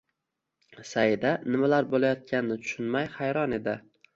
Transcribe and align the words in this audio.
Saida 0.91 1.33
nimalar 1.55 1.91
bo`layotganini 1.93 2.59
tushunmay 2.65 3.09
xayron 3.19 3.59
edi 3.63 3.79